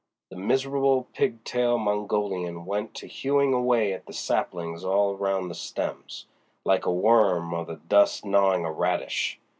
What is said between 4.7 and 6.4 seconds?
all round the stems,